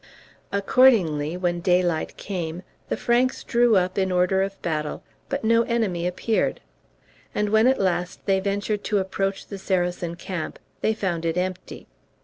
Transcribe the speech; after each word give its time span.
Accordingly, 0.51 1.37
when 1.37 1.59
daylight 1.59 2.17
came, 2.17 2.63
the 2.89 2.97
Franks 2.97 3.43
drew 3.43 3.75
up 3.75 3.99
in 3.99 4.11
order 4.11 4.41
of 4.41 4.59
battle, 4.63 5.03
but 5.29 5.43
no 5.43 5.61
enemy 5.61 6.07
appeared; 6.07 6.59
and 7.35 7.49
when 7.49 7.67
at 7.67 7.79
last 7.79 8.19
they 8.25 8.39
ventured 8.39 8.83
to 8.85 8.97
approach 8.97 9.45
the 9.45 9.59
Saracen 9.59 10.15
camp 10.15 10.57
they 10.81 10.95
found 10.95 11.23
it 11.23 11.37
empty. 11.37 11.85